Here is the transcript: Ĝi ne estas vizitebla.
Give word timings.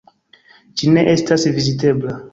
Ĝi 0.81 0.89
ne 0.95 1.05
estas 1.13 1.45
vizitebla. 1.59 2.21